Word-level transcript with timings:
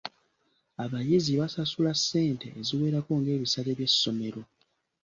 Abayizi 0.83 1.31
basasula 1.41 1.91
ssente 1.99 2.47
eziwerako 2.59 3.11
ng’ebisale 3.19 3.71
by’essomero. 3.77 4.41